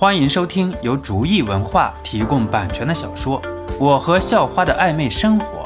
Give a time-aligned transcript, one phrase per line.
[0.00, 3.42] 欢迎收听由竹意文化提供版权的小说
[3.80, 5.64] 《我和校花的暧昧生活》，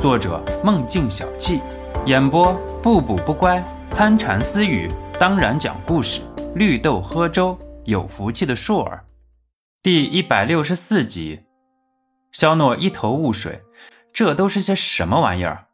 [0.00, 1.60] 作者梦境小憩，
[2.06, 3.60] 演播不补不乖、
[3.90, 6.20] 参禅私语，当然讲故事，
[6.54, 9.04] 绿豆喝粥，有福气的硕儿。
[9.82, 11.40] 第一百六十四集，
[12.30, 13.62] 肖诺一头雾水，
[14.12, 15.66] 这都是些什么玩意儿？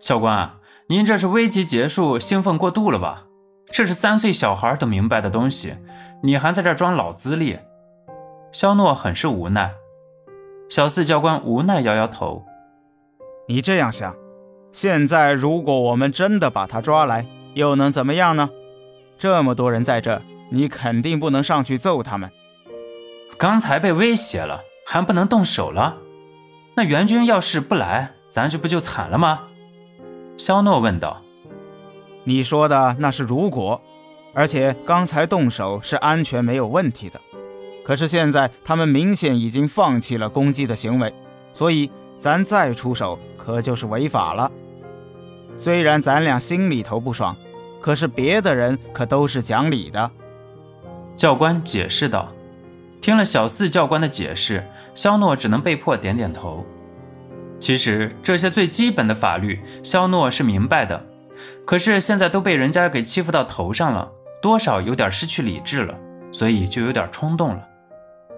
[0.00, 0.50] 校官，
[0.88, 3.22] 您这是危机结束，兴奋过度了吧？
[3.70, 5.76] 这是三岁小孩都明白的东西，
[6.22, 7.58] 你还在这装老资历？
[8.52, 9.72] 肖诺很是无奈。
[10.68, 12.44] 小四教官无奈摇摇头
[13.48, 14.14] ：“你这样想，
[14.72, 18.50] 现在如果我们真的把他抓来，又能怎么样呢？
[19.18, 20.20] 这么多人在这，
[20.50, 22.30] 你肯定不能上去揍他们。
[23.38, 25.96] 刚才被威胁了，还不能动手了？
[26.76, 29.48] 那援军要是不来，咱这不就惨了吗？”
[30.36, 31.22] 肖诺问道。
[32.24, 33.80] 你说的那是如果，
[34.32, 37.20] 而且刚才动手是安全没有问题的。
[37.84, 41.12] 可是现在他们明显已经放弃了攻击的行为，
[41.52, 44.50] 所以咱再出手可就是违法了。
[45.56, 47.36] 虽然咱俩心里头不爽，
[47.80, 50.10] 可是别的人可都是讲理的。
[51.16, 52.32] 教官解释道。
[53.00, 54.62] 听了小四教官的解释，
[54.94, 56.64] 肖诺只能被迫点点头。
[57.58, 61.02] 其实这些最基本的法律，肖诺是明白的。
[61.64, 65.94] 可是现在都被人家给欺负到头上了，多少有点失去理智了，
[66.32, 67.66] 所以就有点冲动了。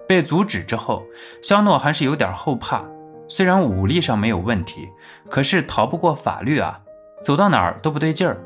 [0.07, 1.03] 被阻止之后，
[1.41, 2.83] 肖诺还是有点后怕。
[3.27, 4.89] 虽然武力上没有问题，
[5.29, 6.79] 可是逃不过法律啊，
[7.21, 8.37] 走到哪儿都不对劲儿。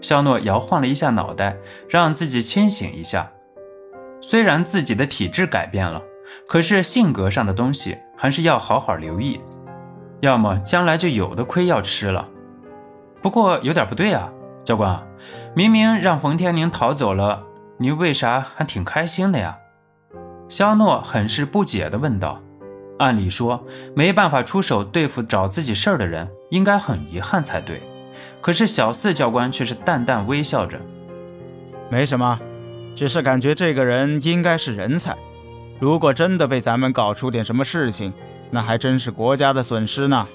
[0.00, 1.56] 肖诺摇晃了一下脑袋，
[1.88, 3.30] 让自己清醒一下。
[4.20, 6.00] 虽然自己的体质改变了，
[6.46, 9.40] 可是性格上的东西还是要好好留意，
[10.20, 12.26] 要么将来就有的亏要吃了。
[13.20, 14.32] 不过有点不对啊，
[14.64, 14.98] 教官，
[15.54, 17.42] 明明让冯天宁逃走了，
[17.78, 19.56] 你为啥还挺开心的呀？
[20.48, 22.40] 肖诺很是不解地问道。
[22.98, 27.82] 按理说没办法出手对付找自己事儿的人，应该很遗憾才对。
[28.40, 30.78] 可是小四教官却是淡淡微笑着，
[31.88, 32.38] 没什么，
[32.94, 35.16] 只是感觉这个人应该是人才。
[35.78, 38.12] 如果真的被咱们搞出点什么事情，
[38.50, 40.28] 那还真是国家的损失呢。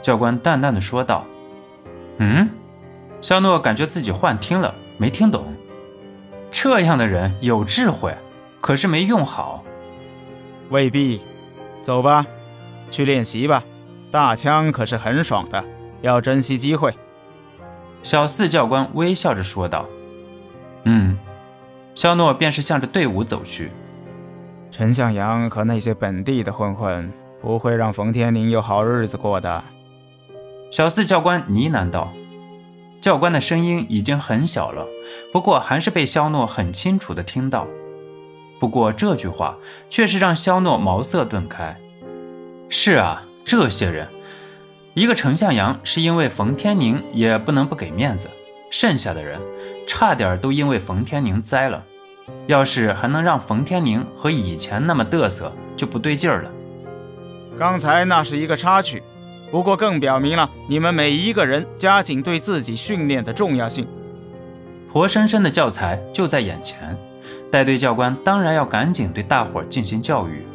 [0.00, 1.26] 教官淡淡的说道。
[2.18, 2.48] 嗯，
[3.20, 5.44] 肖诺感觉自己幻听了，没听懂。
[6.50, 8.14] 这样的人有智慧，
[8.60, 9.62] 可是没用好。
[10.70, 11.20] 未必。
[11.82, 12.26] 走吧，
[12.90, 13.62] 去练习吧。
[14.10, 15.64] 大枪可是很爽的，
[16.00, 16.92] 要珍惜机会。
[18.02, 19.86] 小四教官微笑着说道。
[20.84, 21.16] 嗯，
[21.94, 23.70] 肖诺便是向着队伍走去。
[24.70, 29.62] 陈向阳和那些本地的混混不会让冯天林有好日子过的。
[30.72, 32.12] 小四教官呢喃道
[33.00, 34.86] ：“教官的声音已经很小了，
[35.32, 37.66] 不过还是被肖诺很清楚地听到。
[38.58, 39.56] 不过这句话
[39.90, 41.76] 却是让肖诺茅塞顿开。
[42.68, 44.08] 是啊，这些人，
[44.94, 48.28] 一个陈向阳是因为冯天宁也不能不给面子，
[48.70, 49.40] 剩下的人
[49.86, 51.84] 差点都因为冯天宁栽了。
[52.48, 56.50] 要是还能让冯天宁和以前那么嘚瑟，就不对劲儿了。
[57.56, 59.02] 刚才那是一个插曲。”
[59.50, 63.86] 不过，更表明了你们每一个人加紧对自己训练的重要性。
[64.92, 66.96] 活生生的教材就在眼前，
[67.50, 70.46] 带队教官当然要赶紧对大伙进行教育。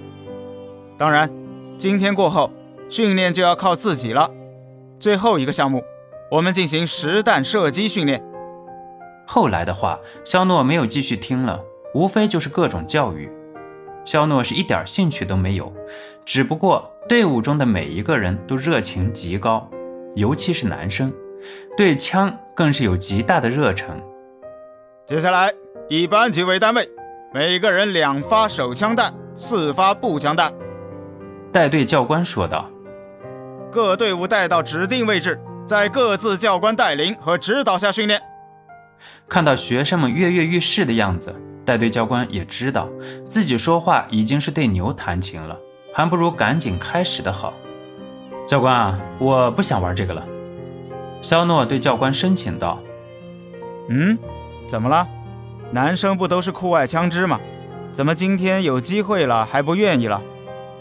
[0.97, 1.29] 当然，
[1.77, 2.51] 今天过后，
[2.89, 4.29] 训练就要靠自己了。
[4.99, 5.83] 最后一个项目，
[6.29, 8.23] 我们进行实弹射击训练。
[9.25, 11.59] 后来的话，肖诺没有继续听了，
[11.93, 13.31] 无非就是各种教育。
[14.05, 15.71] 肖诺是一点兴趣都没有，
[16.25, 16.91] 只不过。
[17.09, 19.67] 队伍中的每一个人都热情极高，
[20.15, 21.11] 尤其是男生，
[21.75, 23.89] 对枪更是有极大的热忱。
[25.07, 25.51] 接下来
[25.89, 26.87] 以班级为单位，
[27.33, 30.53] 每个人两发手枪弹，四发步枪弹。
[31.51, 32.69] 带队教官说道
[33.71, 38.21] ：“各队伍带到指定位置，在各自教官带领和指导下训练。”
[39.27, 41.35] 看到学生们跃跃欲试的样子，
[41.65, 42.87] 带队教官也知道
[43.25, 45.57] 自己说话已经是对牛弹琴了。
[45.93, 47.53] 还不如赶紧开始的好，
[48.47, 50.25] 教官啊，我不想玩这个了。
[51.21, 52.79] 肖诺对教官申请道
[53.89, 54.17] ：“嗯，
[54.67, 55.05] 怎么了？
[55.71, 57.39] 男生不都是酷爱枪支吗？
[57.91, 60.21] 怎么今天有机会了还不愿意了？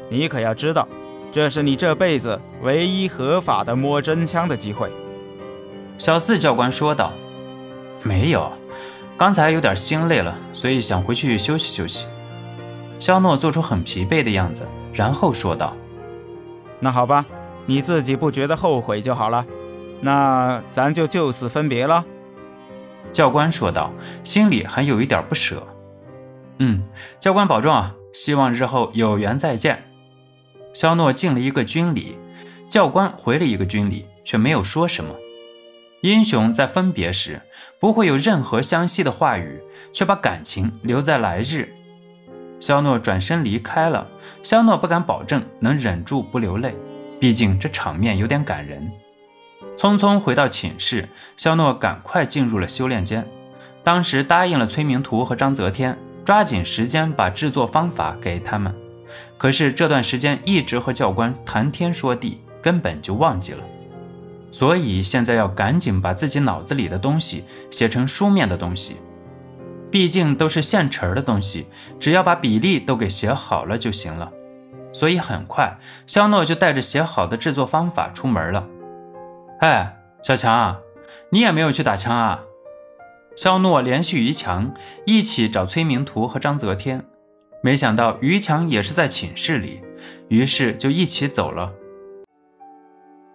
[0.08, 0.86] 你可要知道，
[1.32, 4.88] 这是你这辈子唯一合法的摸真枪的机会。”
[5.98, 7.12] 小四教官说道
[8.04, 8.50] ：“没有，
[9.20, 12.06] 刚才有点心累了，所以想回去休息休息。”
[12.98, 14.66] 肖诺做出很疲惫的样子。
[14.94, 15.76] 然后说道
[16.80, 17.26] ：“那好吧，
[17.66, 19.44] 你自己不觉得后悔就好了。
[20.00, 22.02] 那咱就就此分别了。”
[23.12, 23.92] 教官说道，
[24.24, 25.62] 心里还有一点不舍。
[26.56, 26.82] 嗯，
[27.18, 29.84] 教官保重啊，希望日后有缘再见。
[30.72, 32.16] 肖诺敬了一个军礼，
[32.70, 35.14] 教官回了一个军礼，却没有说什么。
[36.02, 37.40] 英雄在分别时
[37.78, 39.60] 不会有任何相惜的话语，
[39.92, 41.68] 却把感情留在来日。
[42.58, 44.06] 肖诺转身离开了。
[44.42, 46.74] 肖诺不敢保证能忍住不流泪，
[47.18, 48.90] 毕竟这场面有点感人。
[49.76, 51.06] 匆匆回到寝室，
[51.36, 53.26] 肖诺赶快进入了修炼间。
[53.82, 58.74] 当时答应了崔明图和章泽天，抓紧时间把制作方法给他们。
[59.36, 63.62] 可是这段时间一直和教官谈天说地，根本就忘记了。
[64.50, 68.96] 所以现在要赶紧把自己脑子里的东西写成书面的东西。
[69.90, 71.66] 毕竟都是现成的东西，
[71.98, 74.30] 只要把比例都给写好了就行了。
[74.92, 78.66] 所以很快，肖诺就带着写好的制作方法出门了。
[79.60, 80.78] 哎，小强啊，
[81.30, 82.40] 你也没有去打枪啊？
[83.36, 84.74] 肖诺联系于强
[85.06, 87.04] 一起找崔明图和章泽天，
[87.62, 89.80] 没想到于强也是在寝室里，
[90.28, 91.72] 于是就一起走了。